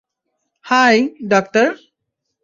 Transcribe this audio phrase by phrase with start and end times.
[0.65, 0.97] High,
[1.27, 1.67] doctor.